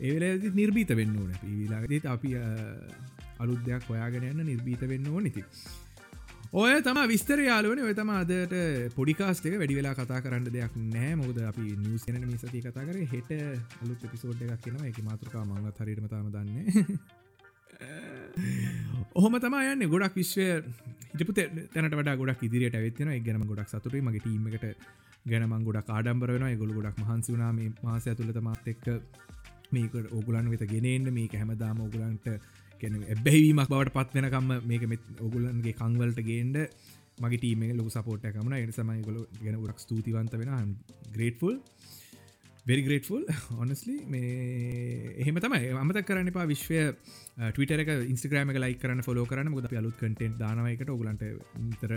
ඒවෙල 0.00 0.52
නිර්බීත 0.52 0.92
වෙන්න 0.92 1.16
ඕන. 1.16 1.32
පිවිලාගේත් 1.40 2.06
අපි 2.06 2.34
අලුද්‍යයක් 3.38 3.88
හොයාගෙන 3.88 4.28
යන්න 4.30 4.44
නිර්බීත 4.44 4.84
වෙන්න 4.84 5.08
ඕනිති 5.08 5.44
ඔය 6.52 6.82
තම 6.82 6.98
විස්තර 7.06 7.38
යාලුවන 7.40 7.78
ඔය 7.80 7.94
තම 7.94 8.08
අදට 8.12 8.54
පොඩිකාස්ටක 8.94 9.52
වැඩි 9.52 9.74
වෙලා 9.76 9.94
කතා 9.94 10.18
කරන්න 10.20 10.48
දෙයක් 10.48 10.72
නෑ 10.86 11.12
මොද 11.14 11.36
අපි 11.40 11.76
නිියසන 11.78 12.16
මිසති 12.24 12.58
කතා 12.60 12.82
කර. 12.82 12.96
හෙට 13.06 13.30
අලුත් 13.78 14.02
පිසෝඩ් 14.04 14.42
එකක් 14.42 14.58
කියෙනවා 14.60 14.88
එක 14.88 14.98
මාතෘකා 15.00 15.44
මංගත් 15.44 15.78
හරිටම 15.80 16.08
තම 16.08 16.26
දන්න 16.28 16.98
ඔහොම 19.14 19.38
තමා 19.38 19.62
යන්න 19.68 19.86
ගොඩක් 19.88 20.16
විශ්වය 20.16 20.46
හිටපු 21.12 21.36
තැනට 21.36 21.94
වඩ 21.94 22.16
ගොඩක් 22.18 22.42
ඉදිරියට 22.42 22.76
ඇත්වෙන 22.76 23.14
ගැනම 23.22 23.46
ගොඩක් 23.46 23.70
සතුරේ 23.70 24.02
මගේ 24.02 24.20
ටීමකට 24.20 24.66
ගැනම 25.26 25.54
ගොඩක් 25.62 25.88
ආඩම්බර 25.90 26.34
වෙන 26.34 26.58
ගොල 26.58 26.72
ගොඩක් 26.72 26.98
මහන්සි 27.00 27.30
වුනා 27.30 27.52
මේ 27.52 27.70
මාසය 27.80 28.10
ඇතුළත 28.10 28.42
මාත් 28.42 28.66
එක්ක 28.66 28.90
මේක 29.70 29.94
ඕගුලන් 30.10 30.50
වෙත 30.50 30.66
ගෙනෙන්න්න 30.68 31.14
මේක 31.14 31.32
හැමදාම 31.34 31.80
ඕගුලන්ට 31.80 32.26
එබැහිවීමක් 32.84 33.68
බවට 33.68 33.94
පත්වෙනකම්ම 33.96 34.50
මේක 34.64 34.86
මෙ 34.86 34.98
ඔගුලන්ගේ 35.20 35.74
කංවලට 35.74 36.20
ගේන්ඩ 36.22 36.58
මගේ 37.18 37.38
ටීම 37.38 37.66
ලොක 37.76 37.90
සපෝට් 37.90 38.24
කමන 38.28 38.56
එට 38.58 38.74
සමයිගොල 38.74 39.18
ගැන 39.40 39.58
උරක් 39.58 39.78
ස්තුතිවන්ත 39.78 40.34
වෙන 40.34 40.74
ග්‍රේට්ෆුල් 41.12 41.56
වෙරි 42.66 42.82
ග්‍රේට්ෆුල් 42.82 43.22
ඔනස්ලි 43.58 43.96
මේ 44.06 45.14
එහෙම 45.16 45.36
තමයි. 45.36 45.70
අමත 45.74 46.00
කරන්න 46.02 46.32
පා 46.32 46.46
විශ්වය 46.46 46.80
ටවිට 47.50 47.92
ඉස්ට්‍රම 48.08 48.52
ලයි 48.56 48.74
කරන 48.76 49.02
ෆොලෝ 49.02 49.26
කරන 49.26 49.52
ගොද 49.52 49.68
අලුත් 49.74 49.96
කටෙන්් 49.96 50.36
දානවයකට 50.38 50.90
ඔගලන්ට 50.90 51.24
තර 51.80 51.94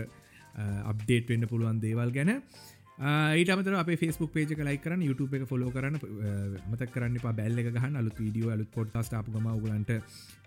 අප්ඩේට් 0.84 1.28
වෙන්න 1.28 1.48
පුළුවන් 1.48 1.80
දේවල් 1.80 2.12
ගැන. 2.12 2.32
ඊට 2.98 3.50
අමතර 3.50 3.74
අප 3.74 3.88
ෆස්බුක් 3.92 4.30
පේජ 4.30 4.54
ලයි 4.58 4.78
කරන්න 4.78 5.02
YouTube 5.02 5.34
එක 5.34 5.48
ෆොලෝ 5.48 5.70
කරන්න 5.70 5.98
මත 6.70 6.86
කරන්න 6.86 7.18
පා 7.18 7.32
බැල්ල 7.32 7.58
එක 7.58 7.68
ගහන්න 7.68 7.96
අලුත් 7.96 8.14
වීඩියෝ 8.16 8.52
අලුත් 8.54 8.70
පොඩ්ටස් 8.70 9.10
ාපුගම 9.12 9.48
ගලන්ට 9.58 9.90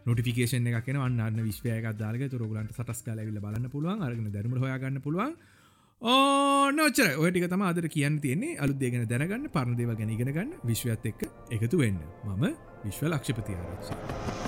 නොටිකේෂන 0.05 0.71
එකන 0.71 1.01
අන්න 1.01 1.43
විශ්වයක 1.43 1.91
දාලක 1.99 2.23
තුරගලන්ට 2.31 2.71
සටස් 2.71 3.03
කාල 3.03 3.19
විල 3.19 3.41
බලන්න 3.41 3.69
පුළුවන් 3.69 4.01
අරගෙන 4.01 4.31
දැරම 4.31 4.55
හොයාගන්න 4.55 5.01
පුළුවන්. 5.01 5.35
ඕනෝචර 6.01 7.19
ඔයටික 7.19 7.49
තම 7.49 7.63
අදර 7.63 7.89
කියන්න 7.89 8.21
තියන්නේ. 8.21 8.57
අලුත්දේගෙන 8.57 9.07
දැනගන්න 9.11 9.51
පරණදේව 9.51 9.97
ගැන 9.99 10.13
ඉගෙනගන්න 10.15 10.59
විශ්වත් 10.63 11.11
එක්ක 11.11 11.27
එකතු 11.51 11.83
වෙන්න. 11.83 11.99
මම 12.23 12.53
විශ්ව 12.85 13.11
ලක්ෂපති 13.11 13.53
ආරක්ෂ. 13.55 14.46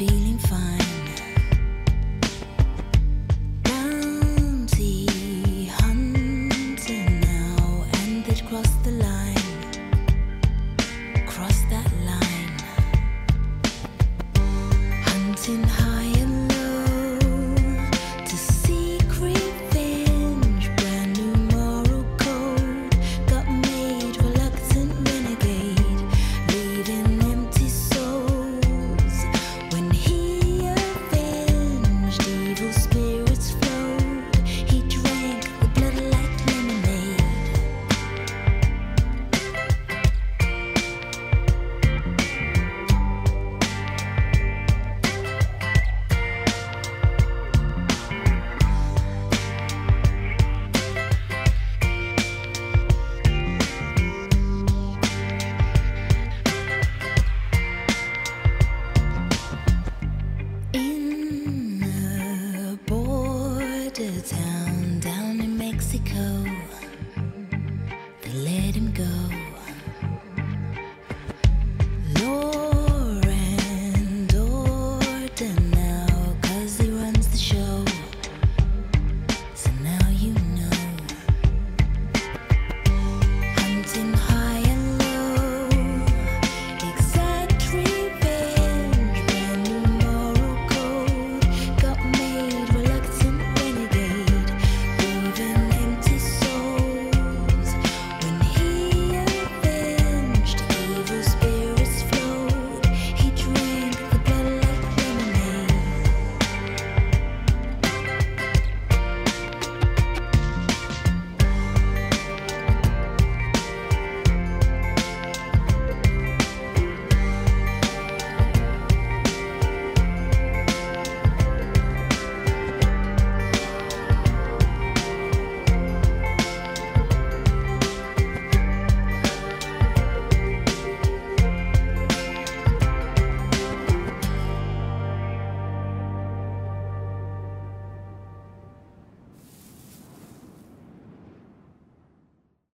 feeling 0.00 0.38
fine. 0.38 0.79